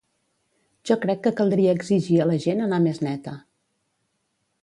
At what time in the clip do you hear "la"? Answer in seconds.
2.31-2.39